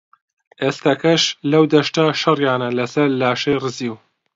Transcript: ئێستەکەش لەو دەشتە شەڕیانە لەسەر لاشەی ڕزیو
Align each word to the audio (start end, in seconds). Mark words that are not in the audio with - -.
ئێستەکەش 0.61 1.23
لەو 1.51 1.63
دەشتە 1.73 2.05
شەڕیانە 2.21 2.69
لەسەر 2.77 3.07
لاشەی 3.21 3.61
ڕزیو 3.63 3.95